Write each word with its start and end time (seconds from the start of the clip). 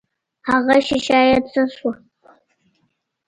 هغه 0.47 0.75
ښيښه 0.85 1.19
يې 1.29 1.37
څه 1.49 1.61
سوه. 1.75 1.91